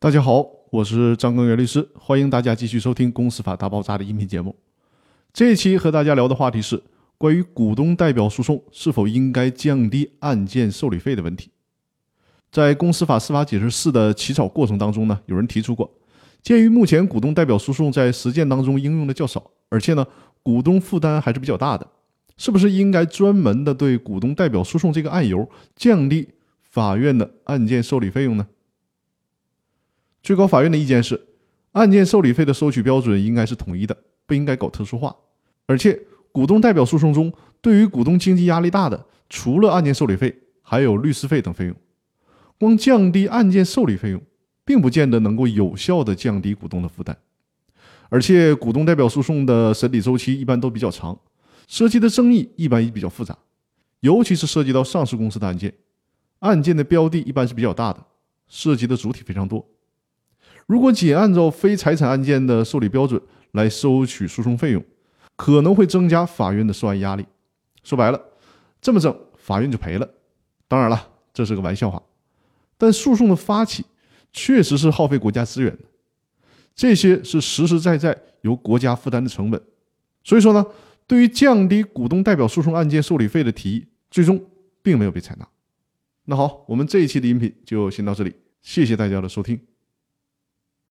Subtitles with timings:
[0.00, 4.54] 大家好，我是张根源律师，欢迎大家继续收听《公司法大爆炸》的音频节目。
[5.32, 6.80] 这一期和大家聊的话题是
[7.18, 11.50] 关于股东代表诉讼是否应该降低案件受理费的问题。
[12.52, 15.92] 在公司法司法解释四的起草过程当中呢，有人提出过，
[16.44, 20.06] 鉴于目前股东代表诉讼在实践当中应用的较少，而且呢，
[20.44, 21.84] 股东负担还是比较大的，
[22.36, 26.28] 是不是应该专门的对股东代表诉讼这个案由降低
[26.62, 28.46] 法院的案件受理费用呢？
[30.28, 31.18] 最高法院的意见是，
[31.72, 33.96] 案件受理费的收取标准应该是统一的，
[34.26, 35.16] 不应该搞特殊化。
[35.64, 35.98] 而且，
[36.32, 37.32] 股东代表诉讼中，
[37.62, 41.74] 对于股东经济压力大的，除了案件受理费，还有律师费等费用。
[42.58, 44.20] 光降低案件受理费用，
[44.66, 47.16] 并不见得能够有效的降低股东的负担。
[48.10, 51.18] 而且，股东代表诉讼的审理周期一般都比较长，
[51.66, 53.34] 涉及的争议一般也比较复杂，
[54.00, 55.72] 尤其是涉及到上市公司的案件，
[56.40, 58.04] 案件的标的一般是比较大的，
[58.46, 59.66] 涉及的主体非常多。
[60.68, 63.18] 如果仅按照非财产案件的受理标准
[63.52, 64.84] 来收取诉讼费用，
[65.34, 67.24] 可能会增加法院的受案压力。
[67.82, 68.22] 说白了，
[68.82, 70.06] 这么整，法院就赔了。
[70.68, 72.02] 当然了，这是个玩笑话，
[72.76, 73.86] 但诉讼的发起
[74.30, 75.84] 确实是耗费国家资源的，
[76.74, 79.58] 这些是实实在在由国家负担的成本。
[80.22, 80.66] 所以说呢，
[81.06, 84.38] 对于降低股东代表诉讼案件受理费的提议，最终
[84.82, 85.48] 并没有被采纳。
[86.26, 89.67] 那好，我们这一期的音频就先到这里，谢谢大家的收听。